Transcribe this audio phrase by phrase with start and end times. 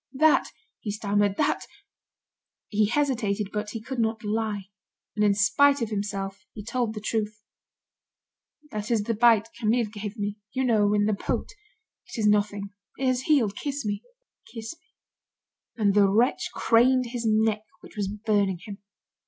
[0.13, 0.47] "That,"
[0.79, 1.67] he stammered, "that"
[2.69, 4.63] He hesitated, but he could not lie,
[5.15, 7.43] and in spite of himself, he told the truth.
[8.71, 10.39] "That is the bite Camille gave me.
[10.53, 11.49] You know, in the boat.
[12.07, 12.71] It is nothing.
[12.97, 13.55] It has healed.
[13.55, 14.01] Kiss me,
[14.51, 14.87] kiss me."
[15.77, 18.79] And the wretch craned his neck which was burning him.